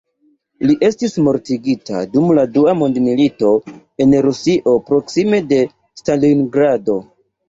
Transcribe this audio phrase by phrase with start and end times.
[0.67, 3.49] Li estis mortigita dum la Dua mondmilito
[4.05, 5.61] en Rusio proksime de
[6.03, 6.97] Stalingrado.